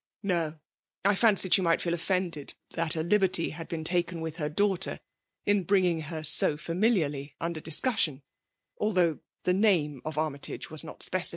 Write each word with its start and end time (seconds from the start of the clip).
*' 0.15 0.23
''No: 0.23 0.59
I 1.05 1.13
fancied 1.13 1.53
she 1.53 1.61
mig^t 1.61 1.81
feel 1.81 1.93
olfended 1.93 2.55
that 2.71 2.95
a 2.95 3.03
liberty 3.03 3.51
had 3.51 3.67
been 3.67 3.83
taken 3.83 4.19
with 4.19 4.37
her 4.37 4.49
daughter; 4.49 4.99
in 5.45 5.61
bringing 5.63 6.01
her 6.01 6.23
so 6.23 6.57
familiady 6.57 7.35
under 7.39 7.59
discussion 7.59 8.23
(although 8.79 9.19
the 9.43 9.53
name 9.53 10.01
of 10.03 10.17
Armytage 10.17 10.71
was 10.71 10.83
not 10.83 11.01
specir. 11.01 11.29